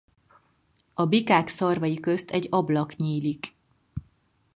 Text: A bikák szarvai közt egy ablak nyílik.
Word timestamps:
A 0.93 1.05
bikák 1.05 1.47
szarvai 1.47 1.99
közt 1.99 2.31
egy 2.31 2.47
ablak 2.49 2.95
nyílik. 2.95 3.55